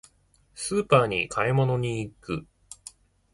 [0.55, 2.47] スーパーに買い物に行く。